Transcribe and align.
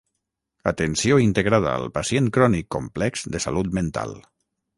Atenció 0.69 1.19
integrada 1.23 1.73
al 1.81 1.85
pacient 1.99 2.31
crònic 2.39 2.67
complex 2.77 3.27
de 3.37 3.43
salut 3.47 3.71
mental. 3.81 4.19